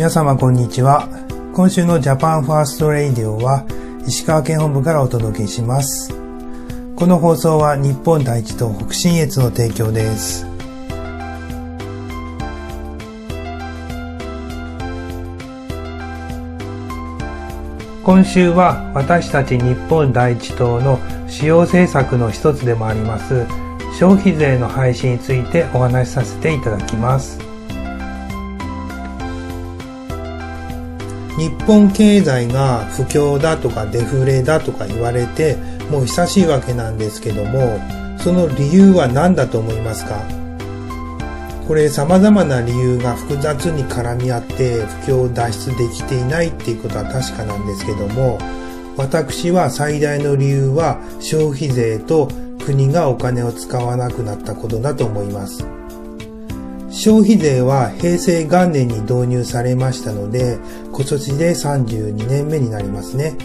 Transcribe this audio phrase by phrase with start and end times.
[0.00, 1.10] 皆様こんにちは。
[1.52, 3.66] 今週のジャパンファーストレイディオは
[4.06, 6.14] 石川県本部からお届けします。
[6.96, 10.46] この放送は日本第一党北信越の提供です。
[18.02, 20.98] 今週は私たち日本第一党の
[21.28, 23.46] 主要政策の一つでもあります
[23.98, 27.49] 消費税の廃止についてお話しさせていただきます。
[31.40, 35.56] 日本経済が不況だとかデフレだとか言われて
[35.90, 37.80] もう久しいわけなんですけども
[38.18, 40.22] その理由は何だと思いますか？
[41.66, 48.38] これ様々な理由が複雑に絡み合って不況を脱出できていないっていうことは確かなんですけども
[48.98, 52.28] 私は最大の理由は消費税と
[52.66, 55.64] 国がお金を使わなくなったことだと思います。
[56.90, 60.58] 消費税は平成元年に導入されましたので、
[60.92, 63.36] 今年で32年目になりますね。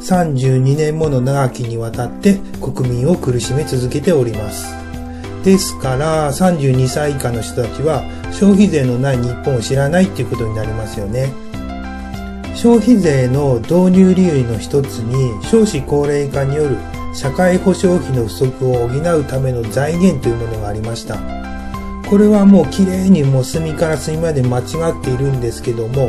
[0.00, 4.66] 32年もの長きにわたって国民を苦しめ続けております。
[5.44, 11.32] ですから32歳以下の人たちは消費税のない日本を知らないっていうことになりますよね。
[12.54, 16.76] 消費税の導入理由の一つに少子高齢化による
[17.14, 21.44] 社会保障費の不足を補うための財源というものがありました。
[22.14, 26.06] これはもう綺麗にもう隅から隅まで間違っているんですけども、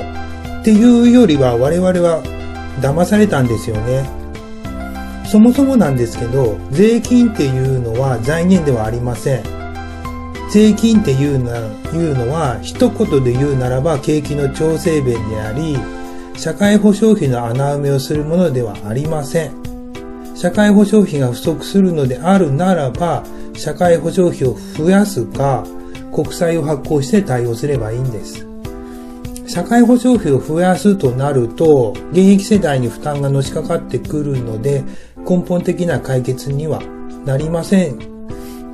[0.61, 2.21] っていうよりは我々は
[2.79, 4.07] 騙されたんですよね。
[5.25, 9.43] そもそもなんですけど、税金っていうのは財源ではありません。
[10.51, 11.49] 税金っていうの
[11.91, 15.75] いうのは、一言で言うならば景気の調整弁であり、
[16.37, 19.53] 社会保障費の穴埋めをするものではありません。
[20.35, 23.23] 社会保障費が不足するのであるならば、
[23.55, 25.65] 社会保障費を増やすか、
[26.15, 28.47] 国債を発行して対応すればいいんです。
[29.47, 34.83] 社会保障費を増やすとなると、現役世代に負担がのしかかってくるので、
[35.29, 36.81] 根本的な解決には
[37.25, 37.99] なりません。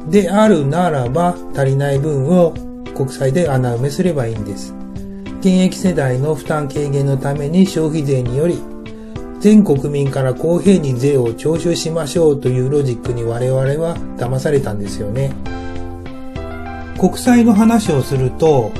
[0.09, 2.53] であるならば、足りない分を
[2.95, 4.73] 国債で穴埋めすればいいんです。
[5.39, 8.61] 現役世代の負担軽減のために消費税により、
[9.39, 15.31] 全国民から公平に税を徴収しましょうというロジックに我々は騙されたんですよね。
[17.01, 18.71] 国債の話をすると、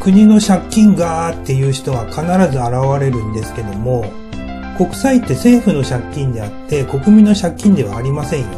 [0.00, 4.04] 国の借金がーっていう人は必ず現れるんですけども、
[4.76, 8.48] 国債って政府の借金であって国民の借金ではありませんよ。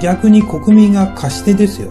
[0.00, 1.90] 逆に国民が貸してですよ。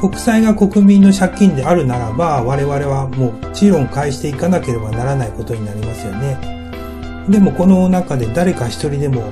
[0.00, 7.26] 国債が国民の借金であるならば、我々はもちろん返していかなければならないことになりますよね。
[7.28, 9.24] でもこの中で誰か一人でも、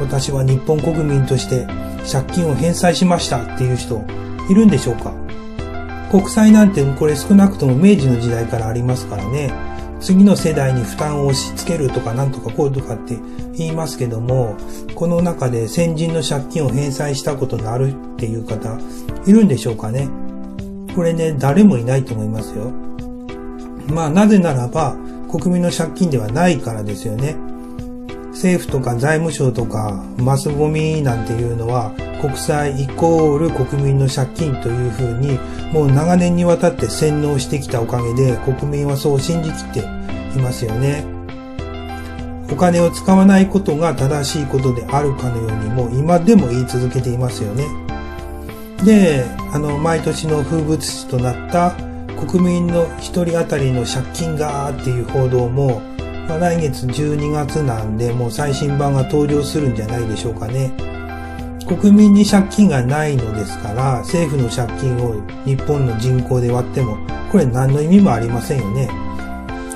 [0.00, 1.66] 私は日本国民として
[2.10, 4.02] 借金を返済しましたっていう人、
[4.48, 5.12] いるんでしょうか？
[6.10, 9.52] 国債なんてこれ少なくとも明治の時代からありますからね。
[10.00, 13.16] 次の世代に負担を押し付けるとかなんとかこうとかって
[13.54, 14.54] 言いますけども、
[14.94, 18.78] この中で先人の借金を返済したことのあるっていう方
[19.26, 20.08] いるんでしょうかね？
[20.94, 22.70] これね、誰もいないと思いますよ。
[23.88, 24.94] まあなぜならば
[25.30, 27.34] 国民の借金ではないからですよね。
[28.34, 35.38] 政府とか財務省とかマスゴミなんていうのは国債イコール国民の借金というふうに
[35.72, 39.80] もう長年にわたって洗脳してきたおかげで国民はそう信じきって
[40.38, 41.04] いますよね。
[42.52, 47.64] お金を使わないことが正しいことであるかのようにもう今でも言い続けていますよね。
[48.84, 51.72] で、あの、毎年の風物詩となった
[52.26, 55.80] 国民の一人当たりの借金がっていう報道も
[56.28, 60.72] まあ、来月12月なんで、もう最新版が登場するんじゃないでしょうかね。
[61.66, 65.14] 国民に借金がないのですから、政府の借金を
[65.44, 66.98] 日本の人口で割っても、
[67.30, 68.88] これ何の意味もありませんよね。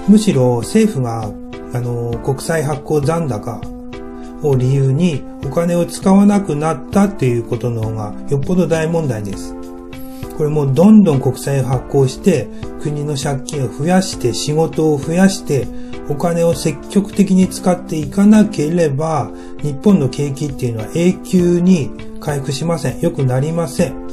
[0.09, 1.31] むしろ政府が、
[1.75, 3.60] あの、国債発行残高
[4.42, 9.54] を理由にお金を使わなくなったっていうことの方がよっぽど大問題です。
[10.36, 12.47] これもうどんどん国債を発行して
[12.80, 15.66] 国の借金を増やして仕事を増やして
[16.09, 19.31] お金を積極的に使っていかなければ、
[19.63, 21.91] 日本の景気っていうのは永久に
[22.21, 23.01] 回復しません。
[23.01, 24.09] 良くなりません。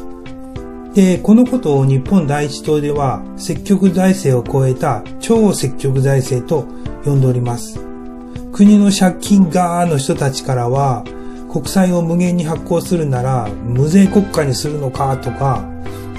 [0.94, 6.68] で、このことを日本第一党では積極財政を超えた超積極財政と
[7.04, 7.80] 呼んでおります。
[8.52, 11.04] 国の借金側の人たちからは、
[11.52, 15.75] 国債を無限に発行するなら無税国家にするのかとか、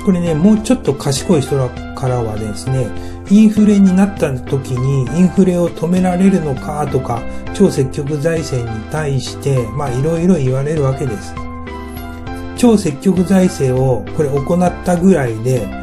[0.06, 2.86] これね、もうちょっと賢い人からはですね、
[3.28, 7.20] インフレになった時にインフレを止められるのかとか、
[7.54, 11.34] 超積極財政に対して、まあいろいろ言われるわけです。
[12.56, 15.76] 超積極財政をこれ行ったぐらいで、ね、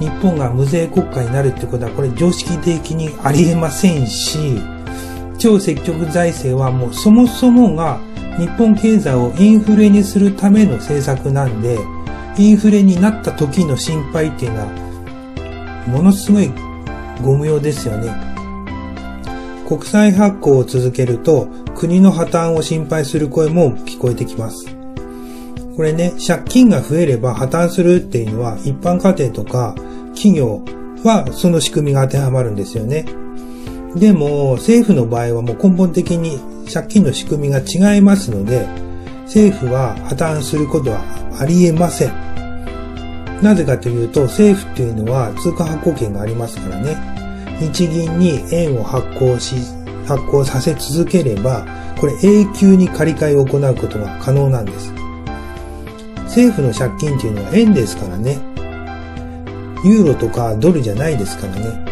[0.00, 4.60] 日本が無税国家になるってことはこれ常識的にありえませんし、
[5.38, 8.00] 超積極財政はもうそもそもが
[8.36, 11.78] 日本経済をインフレにするための政策なんで、
[12.38, 16.50] インフレになった時の心配っていうのは、ものすごい
[17.22, 18.12] ご無用ですよね。
[19.66, 24.66] 国債発行を続けると、国の破綻を心配する声も聞こえてきます。
[25.76, 29.74] これね、借金が増えれば破綻するっていうのは、一般家庭とか
[30.14, 30.62] 企業
[31.04, 33.06] はその仕組みが当てはまるんですよね。
[33.94, 36.38] でも、政府の場合はもう根本的に
[36.72, 38.66] 借金の仕組みが違いますので、
[39.26, 41.00] 政府は破綻することは
[41.38, 42.12] ありえません。
[43.42, 46.96] なぜかというと、政府っていうのは通貨発行権がありますからね。
[47.60, 49.56] 日銀に円を発行し、
[50.06, 51.66] 発行させ続ければ、
[52.00, 54.92] これ永久に借り換えを行うことが可能なんです。
[56.24, 58.38] 政府の借金っていうのは円ですからね。
[59.84, 61.84] ユーロとかドルじゃないですからね。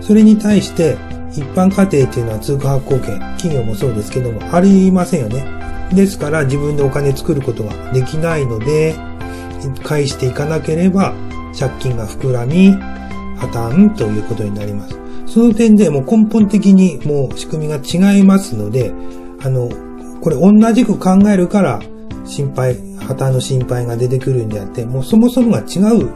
[0.00, 0.96] それに対して
[1.32, 5.59] 一般家庭っていうのは通貨発行権、企業もそうですけども、ありませんよね。
[5.92, 8.94] ですから自分でお金作ることができないので、
[9.82, 11.14] 返していかなければ
[11.58, 12.72] 借金が膨らみ、
[13.36, 14.96] 破綻ということになります。
[15.26, 18.92] その点でもう根本的にもう仕組みが違いますので、
[19.42, 19.70] あの、
[20.20, 21.80] これ同じく考えるから
[22.24, 26.10] 心配、破綻の心配が出てくるんであって、もうそもそもが違う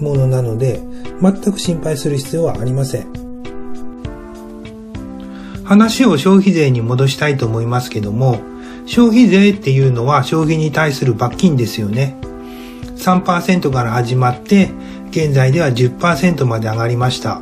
[0.00, 0.80] ものなので、
[1.20, 3.06] 全く心配する必要はありません。
[5.64, 8.40] 話を消費税に戻したいと思いますけども、
[8.86, 12.16] 消費税っていうのは消費に対する罰金ですよね。
[12.96, 14.70] 3%から始まって、
[15.10, 17.40] 現在では10%まで上がりました。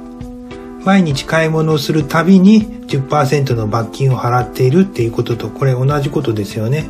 [0.85, 6.87] 毎日買い物をするたびに10%の罰金を払っているっていうこととこれ同じことですよね。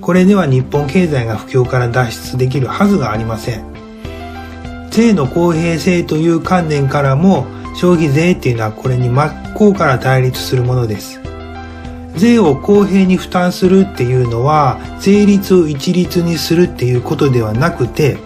[0.00, 3.64] これでは日本経済が不況から脱出できるはずがありません。
[4.90, 11.25] 税の公平性という観念からも消費税っていうのはこれに真っ向から対立するものです。
[12.16, 18.18] 税を公平に負担するっていうのは税率を一律にするっていうことではなくて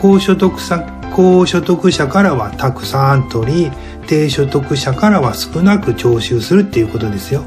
[0.00, 0.78] 高所得者
[1.14, 3.70] 高所得者からはたくさん取り
[4.06, 7.44] 低所得者からは少なく徴収するっていうことですよ。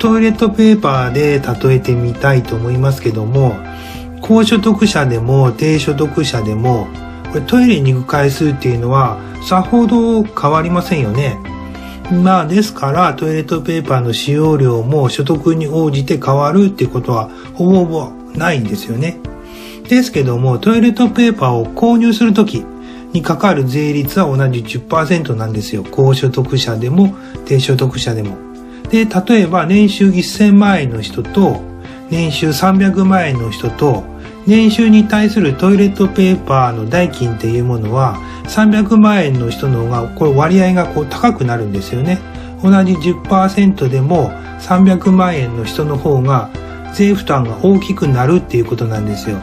[0.00, 3.54] トイレットペーパーで例えてみたいと思いますけども
[4.20, 6.88] 高所得者でも低所得者でも
[7.30, 9.18] これトイレに行く回数っていうのは
[9.48, 11.38] さほど変わりませんよね。
[12.10, 19.18] まあですからトイレットペーパーの使用量も所得に応じて変わるっていうことはほぼほぼないんですよね。
[19.88, 22.64] ですけどもトイレットペーパーを購入するとき
[23.12, 25.84] にかかる税率は同じ10%なんですよ。
[25.90, 27.14] 高所得者でも
[27.44, 28.36] 低所得者でも。
[28.90, 31.60] で、例えば年収1000万円の人と
[32.10, 34.04] 年収300万円の人と
[34.46, 42.18] 年収に対するトイレットペーパーの代金っていうものは300万円の人の方がこれ割合がこう高くなるんですよね。
[42.62, 46.50] 同じ10%でも300万円の人の方が
[46.94, 49.38] 税負担が大きくなるっていうことなんですよ。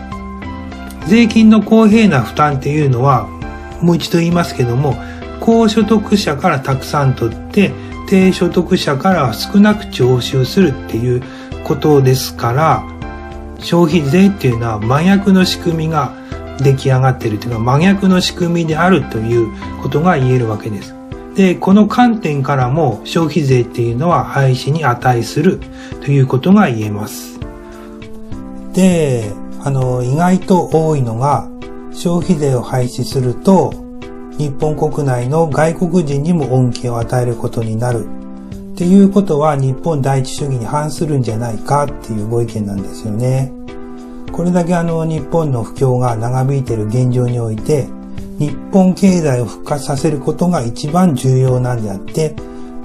[1.07, 3.27] 税金の公平な負担っていうのは
[3.81, 4.95] もう一度言いますけども
[5.41, 7.73] 高所得者からたくさん取って
[8.07, 11.21] 低所得者から少なく徴収するっていう
[11.65, 12.83] ことですから
[13.63, 16.13] 消費税っていうのは真逆の仕組みが
[16.60, 19.51] 出来上がっているというか真逆の仕組みであるという
[19.82, 20.93] ことが言えるわけです。
[21.36, 25.60] で、この観点からも消費税っていうのは廃止に値する
[26.01, 27.39] ということが言えます。
[28.74, 29.32] で、
[29.63, 31.48] あの、意外と多いのが
[31.91, 33.74] 消費税を廃止すると
[34.38, 38.05] 日本国内の外国人にも恩恵を与えることになる
[38.74, 43.51] っていうことは日本第一主義に反するんじゃないかっていうご意見なんですよね。
[44.32, 47.88] これだけあの日本の不況が長引いている現状において
[48.39, 52.36] 日本経済を復活させることが一番重要なんであって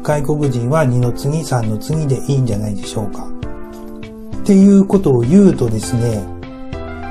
[0.03, 3.27] 外国人は2の次3の次でいいんじゃないでしょうか。
[3.27, 6.23] っていうことを言うとですね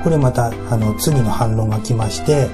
[0.03, 2.47] これまたあの次の反論が来まして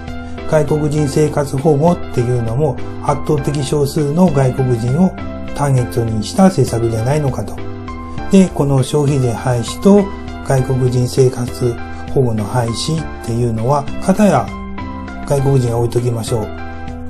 [0.50, 5.12] 外国人生活保護っていうのも圧倒的少数の外国人を
[5.56, 7.56] ターゲットにした政策じゃないのかと。
[8.32, 10.04] で、この消費税廃止と
[10.48, 11.76] 外国人生活
[12.14, 14.48] 保護の廃止っていうのは、片や
[15.28, 16.48] 外国人は置いときましょう。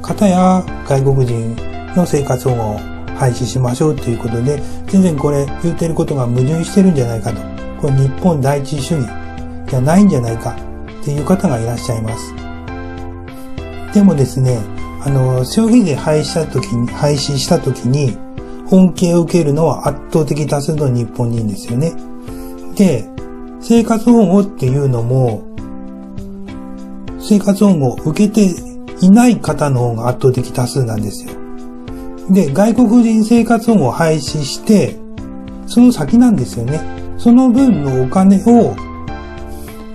[0.01, 1.55] 片や外国人
[1.95, 2.77] の生活保護を
[3.15, 7.41] 廃止しましょうということで、全然これ言ってることが矛盾してるんじゃないかと。
[7.81, 9.07] これ日本第一主義
[9.67, 10.55] じゃないんじゃないか
[11.01, 12.33] っていう方がいらっしゃいます。
[13.93, 14.59] でもですね、
[15.05, 18.17] あの、消費税廃止した時に、廃止した時に、
[18.73, 21.93] 恩恵を受けるのは圧倒的多数の日本人ですよね。
[22.75, 23.07] で、
[23.61, 25.43] 生活保護っていうのも、
[27.19, 28.49] 生活保護を受けて
[28.99, 31.33] いない方の方が圧倒的多数なんですよ。
[32.31, 34.97] で、外国人生活保護を廃止して、
[35.67, 36.81] その先なんですよね。
[37.19, 38.75] その分のお金を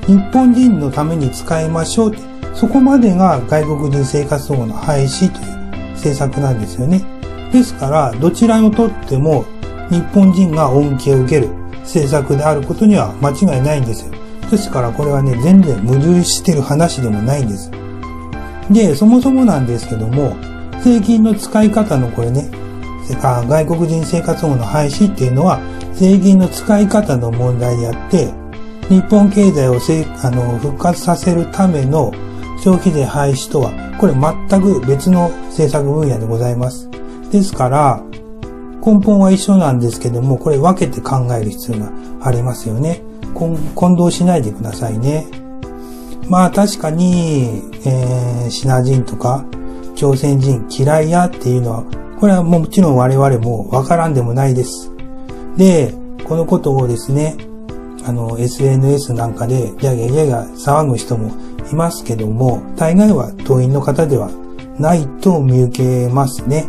[0.06, 2.22] 日本人のために使いましょうって、
[2.54, 7.17] そこまでが外国人生活保護の廃止という政策なんですよね。
[7.52, 9.44] ですから、どちらをとっても
[9.90, 11.48] 日本人が恩恵を受ける
[11.82, 14.12] 政策であることには間違いないんですよ。
[14.50, 17.70] ですからこれはね、全然矛盾してる話でもないんです。
[18.70, 20.36] で、そもそもなんですけども、
[20.82, 22.50] 税金の使い方のこれね、
[23.10, 25.60] 外国人生活保護の廃止っていうのは、
[25.94, 28.32] 税金の使い方の問題であって、
[28.88, 32.12] 日本経済をせあの復活させるための
[32.62, 36.88] 消費税廃止とは、これ全く別の政策分野でございます。
[37.30, 38.02] ですから、
[38.84, 41.92] 根本は一緒なんですけども、これ分けて考える必要が
[42.22, 43.02] ありますよね。
[43.34, 45.26] 混同しないでくださいね。
[46.28, 49.44] まあ確かに、えー、シナ人とか
[49.94, 51.84] 朝鮮人嫌いやっていうのは、
[52.20, 54.90] これはもちろん我々もわからんでもないです。
[55.56, 55.94] で、
[56.24, 57.36] このことをですね、
[58.04, 61.32] あの、SNS なんかでギャギャギャギャ騒ぐ人も
[61.70, 64.30] いますけども、大概は党員の方では
[64.78, 66.66] ないと見受けますね。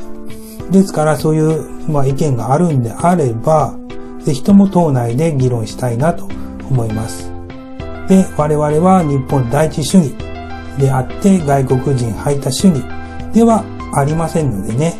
[0.71, 3.75] ですからそういう、まあ、意見があるんであれば、
[4.19, 6.25] ぜひとも党内で議論したいなと
[6.69, 7.31] 思います。
[8.07, 10.15] で、我々は日本第一主義
[10.77, 12.83] であって外国人排他主義
[13.33, 14.95] ではありませんのでね。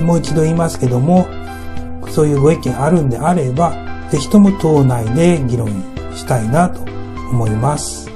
[0.00, 1.26] もう一度言いますけども、
[2.10, 3.72] そういうご意見あるんであれば、
[4.10, 5.68] ぜひとも党内で議論
[6.14, 6.80] したいなと
[7.30, 8.10] 思います。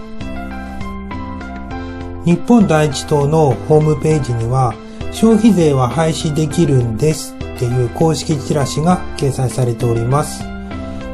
[2.24, 4.74] 日本第一党のホームページには、
[5.12, 10.44] 消費税は廃止できるんですっていう公式チラシが掲載されております。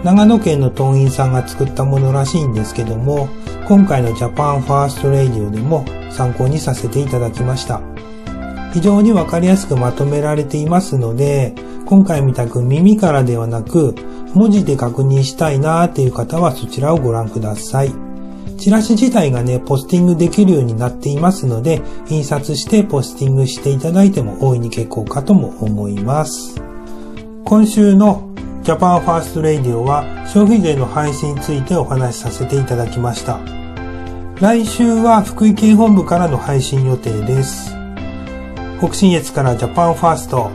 [0.05, 3.29] 長野県の党員さんが作ったものらしいんですけども、
[3.67, 7.81] 今回のジャパンファーストレイディオでも参考にさせていただきました。
[8.73, 11.55] 非常にわかりやすくまとめられていますので、
[11.87, 13.95] 今回みたく耳からではなく、
[14.35, 18.05] 文字で確認したいなーっていう方はそちらをご覧ください。
[18.56, 26.60] チラシ自体がね、ポスティングできるようになっていますので、印刷してポスティングしていただいても大いに結構かとも思います。
[27.44, 28.30] 今週の
[28.62, 33.38] ジャパンファーストレイディオは消費税の廃止についてお話しさせていただきました。
[34.40, 37.70] 来週は福井県本部からの配信予定です。
[38.80, 40.50] 北信越からジャパンファースト。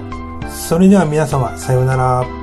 [0.50, 2.41] それでは皆様、さようなら。